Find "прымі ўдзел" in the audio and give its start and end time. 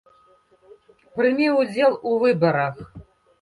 1.19-1.93